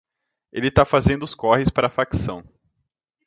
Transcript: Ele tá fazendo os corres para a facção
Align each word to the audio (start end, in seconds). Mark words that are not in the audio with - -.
Ele 0.51 0.71
tá 0.71 0.83
fazendo 0.83 1.21
os 1.21 1.35
corres 1.35 1.69
para 1.69 1.85
a 1.85 1.91
facção 1.91 2.43